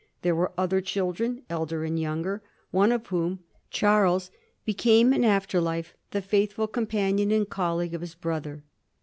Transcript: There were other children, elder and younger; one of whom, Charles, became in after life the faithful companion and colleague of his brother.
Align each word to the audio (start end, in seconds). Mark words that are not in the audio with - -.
There 0.23 0.33
were 0.33 0.51
other 0.57 0.81
children, 0.81 1.43
elder 1.47 1.83
and 1.83 1.99
younger; 1.99 2.41
one 2.71 2.91
of 2.91 3.05
whom, 3.05 3.41
Charles, 3.69 4.31
became 4.65 5.13
in 5.13 5.23
after 5.23 5.61
life 5.61 5.93
the 6.09 6.23
faithful 6.23 6.65
companion 6.65 7.29
and 7.29 7.47
colleague 7.47 7.93
of 7.93 8.01
his 8.01 8.15
brother. 8.15 8.63